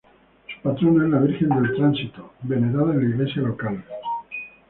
[0.51, 3.83] Su patrona es la Virgen del Tránsito venerada en la iglesia local.